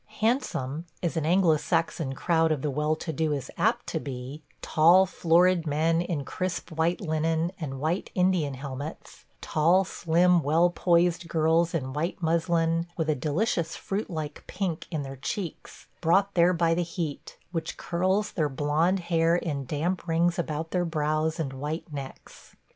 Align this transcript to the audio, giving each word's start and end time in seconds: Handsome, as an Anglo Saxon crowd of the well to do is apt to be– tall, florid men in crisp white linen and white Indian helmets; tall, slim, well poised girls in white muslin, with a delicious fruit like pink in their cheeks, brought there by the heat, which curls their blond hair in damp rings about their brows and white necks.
Handsome, 0.19 0.87
as 1.03 1.15
an 1.15 1.27
Anglo 1.27 1.57
Saxon 1.57 2.13
crowd 2.15 2.51
of 2.51 2.63
the 2.63 2.71
well 2.71 2.95
to 2.95 3.13
do 3.13 3.33
is 3.33 3.51
apt 3.55 3.85
to 3.85 3.99
be– 3.99 4.41
tall, 4.63 5.05
florid 5.05 5.67
men 5.67 6.01
in 6.01 6.25
crisp 6.25 6.71
white 6.71 6.99
linen 6.99 7.51
and 7.59 7.79
white 7.79 8.09
Indian 8.15 8.55
helmets; 8.55 9.25
tall, 9.41 9.83
slim, 9.83 10.41
well 10.41 10.71
poised 10.71 11.27
girls 11.27 11.75
in 11.75 11.93
white 11.93 12.19
muslin, 12.19 12.87
with 12.97 13.11
a 13.11 13.15
delicious 13.15 13.75
fruit 13.75 14.09
like 14.09 14.43
pink 14.47 14.87
in 14.89 15.03
their 15.03 15.17
cheeks, 15.17 15.85
brought 16.01 16.33
there 16.33 16.51
by 16.51 16.73
the 16.73 16.81
heat, 16.81 17.37
which 17.51 17.77
curls 17.77 18.31
their 18.31 18.49
blond 18.49 19.01
hair 19.01 19.35
in 19.35 19.67
damp 19.67 20.07
rings 20.07 20.39
about 20.39 20.71
their 20.71 20.83
brows 20.83 21.39
and 21.39 21.53
white 21.53 21.93
necks. 21.93 22.55